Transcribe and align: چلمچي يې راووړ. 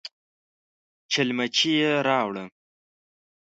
چلمچي 1.11 1.71
يې 1.79 1.93
راووړ. 2.07 2.35